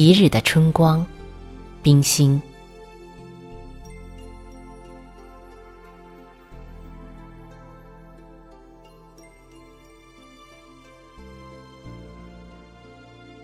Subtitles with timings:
[0.00, 1.04] 一日的春光，
[1.82, 2.40] 冰心。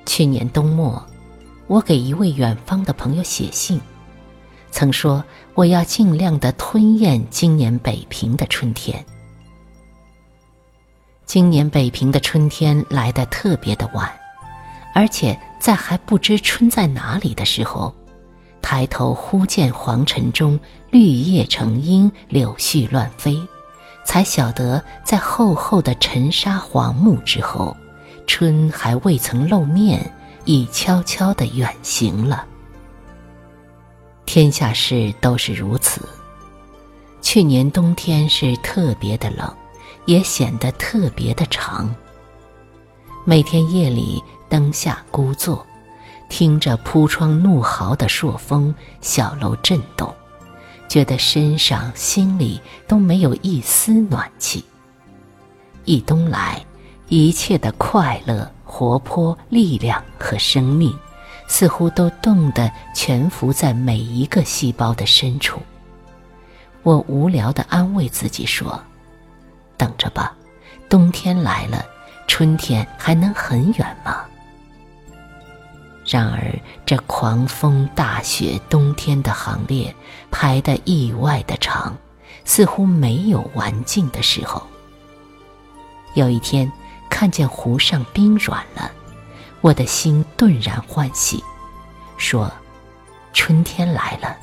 [0.06, 1.04] 去年冬末，
[1.66, 3.80] 我给一位远方的朋友写信，
[4.70, 5.24] 曾说
[5.54, 9.04] 我要尽量的吞咽今年北平的春天。
[11.26, 14.08] 今年北平的春天来得特别的晚，
[14.94, 17.92] 而且在还不知春在哪里的时候，
[18.62, 20.58] 抬头忽见黄尘中
[20.90, 23.36] 绿叶成荫，柳絮乱飞，
[24.06, 27.76] 才晓得在厚厚的尘沙黄木之后。
[28.26, 30.10] 春还未曾露面，
[30.46, 32.46] 已悄悄地远行了。
[34.24, 36.00] 天下事都是如此。
[37.20, 39.52] 去年冬天是特别的冷，
[40.06, 41.94] 也显得特别的长。
[43.26, 44.22] 每天夜里
[44.54, 45.66] 灯下孤坐，
[46.28, 50.14] 听着铺窗怒嚎的朔风，小楼震动，
[50.86, 54.64] 觉得身上心里都没有一丝暖气。
[55.84, 56.64] 一冬来。
[57.08, 60.96] 一切的快乐、活泼、力量和生命，
[61.46, 65.60] 似乎都冻得蜷伏在每一个细胞的深处。
[66.82, 68.80] 我无聊地安慰自己说
[69.76, 70.34] ：“等着吧，
[70.88, 71.84] 冬天来了，
[72.26, 74.24] 春天还能很远吗？”
[76.06, 79.94] 然而，这狂风、大雪、冬天的行列
[80.30, 81.96] 排得意外的长，
[82.44, 84.62] 似乎没有完尽的时候。
[86.14, 86.70] 有一天。
[87.10, 88.90] 看见湖上冰软了，
[89.60, 91.40] 我的心顿然欢喜，
[92.16, 92.50] 说
[93.32, 94.36] ：“春天来了。”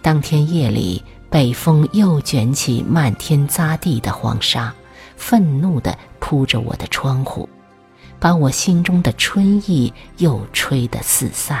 [0.00, 4.72] 当天夜里，北风又卷起漫天匝地的黄沙，
[5.16, 7.46] 愤怒地扑着我的窗户，
[8.18, 11.60] 把我心中的春意又吹得四散。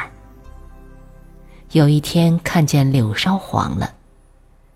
[1.72, 3.94] 有一天看见柳梢黄了，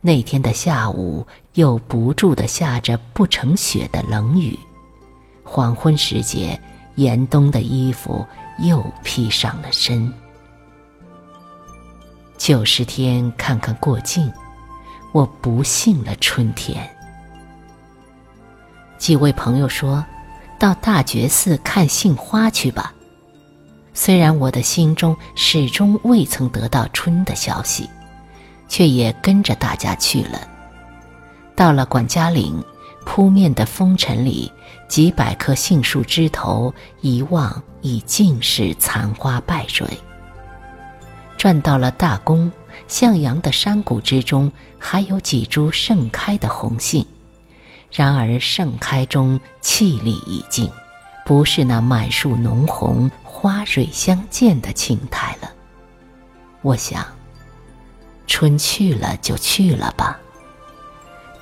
[0.00, 4.58] 那天的下午又不住地下着不成雪的冷雨。
[5.44, 6.60] 黄昏时节，
[6.97, 8.26] 严冬的衣服
[8.58, 10.12] 又披上了身。
[12.36, 14.32] 九十天看看过境，
[15.12, 16.88] 我不信了春天。
[18.98, 20.04] 几位朋友说
[20.58, 22.92] ：“到大觉寺看杏花去吧。”
[23.94, 27.88] 虽然我的心中始终未曾得到春的消息，
[28.68, 30.41] 却也跟着大家去了。
[31.54, 32.62] 到了管家岭。
[33.06, 34.52] 扑面的风尘里，
[34.86, 39.88] 几百棵杏树枝头一望已尽是残花败蕊。
[41.38, 42.52] 转到了大宫，
[42.86, 47.02] 向阳的山谷之中，还有几株盛开的红杏，
[47.91, 50.71] 然而盛开中气力已尽，
[51.25, 55.53] 不是那满树浓红、花蕊相间的青苔了。
[56.62, 57.06] 我想，
[58.27, 60.19] 春去了就去了吧。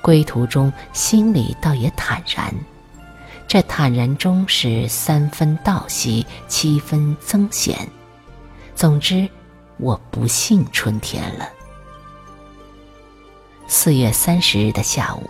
[0.01, 2.53] 归途中，心里倒也坦然。
[3.47, 7.75] 这坦然中是三分道喜，七分增闲。
[8.75, 9.27] 总之，
[9.77, 11.49] 我不信春天了。
[13.67, 15.29] 四月三十日的下午，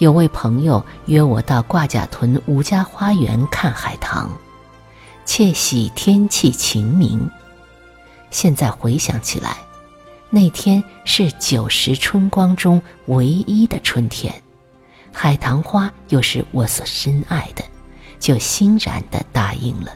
[0.00, 4.30] 有位朋友约我到挂甲屯吴家花园看海棠，
[5.26, 7.30] 窃喜天气晴明。
[8.30, 9.58] 现在回想起来。
[10.30, 14.32] 那天是九十春光中唯一的春天，
[15.12, 17.62] 海棠花又是我所深爱的，
[18.18, 19.92] 就欣然的答应了。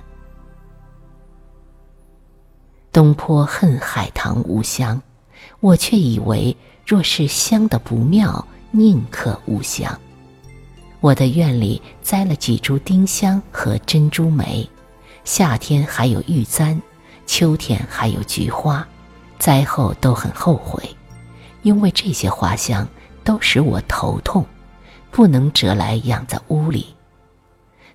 [2.93, 5.01] 东坡恨海棠无香，
[5.61, 6.55] 我却以为
[6.85, 9.97] 若是香的不妙，宁可无香。
[11.01, 14.69] 我的院里栽了几株丁香和珍珠梅，
[15.23, 16.83] 夏天还有玉簪，
[17.25, 18.85] 秋天还有菊花。
[19.39, 20.83] 灾后都很后悔，
[21.63, 22.89] 因为这些花香
[23.23, 24.45] 都使我头痛，
[25.13, 26.97] 不能折来养在屋里。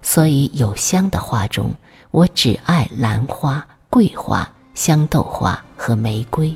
[0.02, 1.74] 所以有香的花中，
[2.12, 6.56] 我只爱兰花、桂花、香豆花和玫瑰；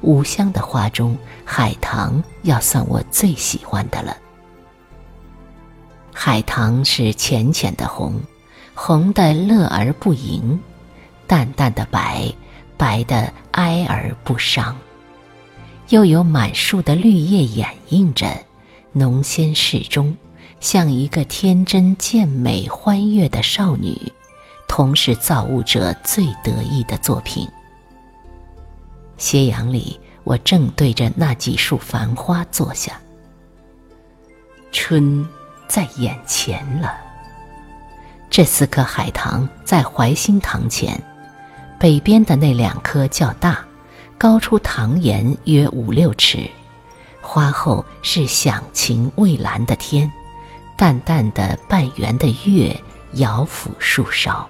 [0.00, 4.16] 无香的花中，海棠要算我最喜欢的了。
[6.12, 8.20] 海棠是浅浅的红，
[8.74, 10.58] 红的乐而不盈，
[11.26, 12.32] 淡淡的白。
[12.76, 14.76] 白的哀而不伤，
[15.88, 18.32] 又有满树的绿叶掩映着，
[18.92, 20.16] 浓鲜适中，
[20.60, 24.00] 像一个天真健美、欢悦的少女，
[24.68, 27.48] 同是造物者最得意的作品。
[29.18, 32.92] 斜阳里，我正对着那几束繁花坐下，
[34.72, 35.26] 春
[35.66, 36.94] 在眼前了。
[38.30, 40.98] 这四棵海棠在怀心堂前。
[41.80, 43.64] 北边的那两棵较大，
[44.18, 46.50] 高出堂檐约五六尺，
[47.20, 50.10] 花后是响晴蔚蓝的天，
[50.76, 52.76] 淡淡的半圆的月
[53.12, 54.48] 摇抚树梢。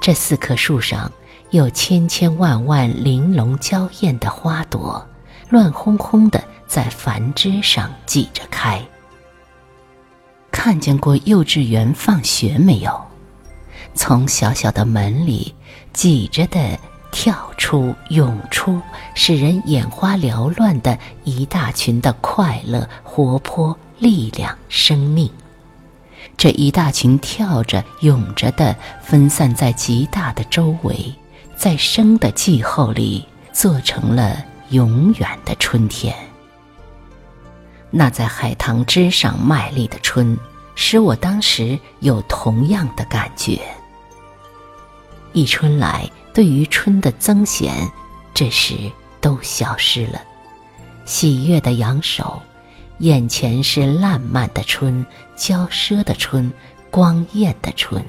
[0.00, 1.12] 这四棵树上
[1.52, 5.06] 有千千万万玲珑娇艳的花朵，
[5.50, 8.80] 乱哄哄的在繁枝上挤着开。
[10.50, 12.98] 看见过幼稚园放学没有？
[13.94, 15.54] 从小小的门里
[15.92, 16.58] 挤着的
[17.10, 18.80] 跳出涌出，
[19.14, 25.30] 使人眼花缭乱的一大群的快乐、活泼、力量、生命。
[26.38, 31.14] 这一大群跳着涌着的，分散在极大的周围，
[31.56, 36.14] 在生的季候里，做成了永远的春天。
[37.90, 40.36] 那在海棠枝上卖力的春，
[40.74, 43.60] 使我当时有同样的感觉。
[45.32, 47.90] 一春来，对于春的增闲，
[48.34, 48.90] 这时
[49.20, 50.20] 都消失了。
[51.04, 52.40] 喜悦的扬手，
[52.98, 55.04] 眼前是烂漫的春、
[55.36, 56.50] 娇奢的春、
[56.90, 58.04] 光艳的春，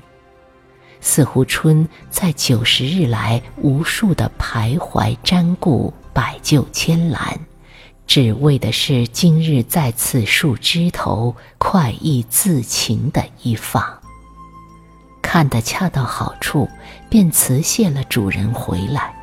[1.05, 7.38] 似乎春在九十日来无数的徘徊瞻顾、百就千澜，
[8.07, 13.85] 只为的是今日在此树枝头快意自情的一放。
[15.21, 16.69] 看得恰到好处，
[17.09, 19.13] 便辞谢了主人回来。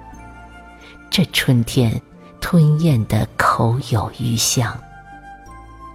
[1.08, 2.00] 这春天
[2.42, 4.78] 吞咽的口有余香。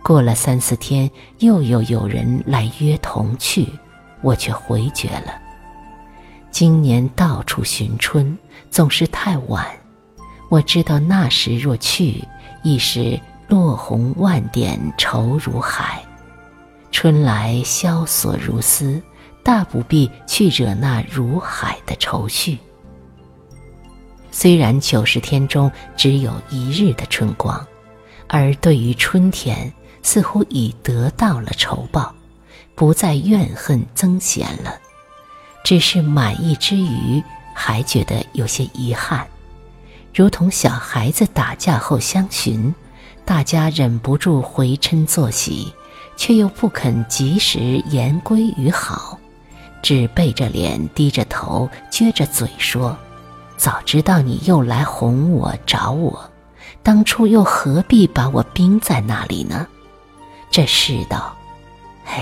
[0.04, 3.70] 过了三四天，又有有人来约同去，
[4.22, 5.45] 我却回绝了。
[6.56, 8.38] 今年到处寻春，
[8.72, 9.68] 总是太晚。
[10.48, 12.24] 我知道那时若去，
[12.64, 13.20] 已是
[13.50, 16.02] 落红万点愁如海。
[16.94, 19.04] 春来萧索如丝。
[19.44, 22.58] 大不必去惹那如海的愁绪。
[24.32, 27.68] 虽然九十天中只有一日的春光，
[28.30, 29.72] 而对于春天，
[30.02, 32.16] 似乎已得到了酬报，
[32.76, 34.80] 不再怨恨增闲了。
[35.66, 39.26] 只是满意之余，还觉得有些遗憾，
[40.14, 42.72] 如同小孩子打架后相寻，
[43.26, 45.74] 大家忍不住回嗔作喜，
[46.16, 49.20] 却又不肯及时言归于好。
[49.82, 52.96] 只背着脸，低着头，撅着嘴说
[53.58, 56.30] ：“早知道你又来哄我找我，
[56.84, 59.66] 当初又何必把我冰在那里呢？”
[60.52, 61.36] 这世道，
[62.04, 62.22] 嘿。